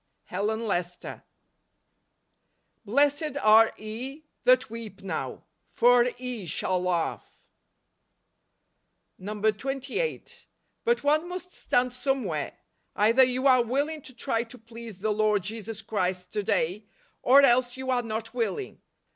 Helen 0.23 0.65
Lester." 0.65 1.23
Blessed 2.85 3.37
are 3.39 3.71
ye 3.77 4.25
that 4.45 4.67
weep 4.67 5.03
now: 5.03 5.43
for 5.69 6.05
ye 6.17 6.47
shall 6.47 6.81
laugh" 6.81 7.43
28. 9.23 10.47
"But 10.83 11.03
one 11.03 11.29
must 11.29 11.51
stand 11.51 11.93
somewhere. 11.93 12.57
Either 12.95 13.21
you 13.21 13.45
are 13.45 13.61
willing 13.61 14.01
to 14.01 14.13
try 14.15 14.41
to 14.43 14.57
please 14.57 14.97
the 14.97 15.11
Lord 15.13 15.43
Jesus 15.43 15.83
Christ 15.83 16.33
to 16.33 16.41
day, 16.41 16.85
or 17.21 17.43
else 17.43 17.77
you 17.77 17.91
are 17.91 18.01
not 18.01 18.33
willing. 18.33 18.81